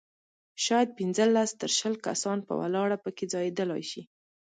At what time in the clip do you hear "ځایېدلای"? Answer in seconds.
3.33-3.83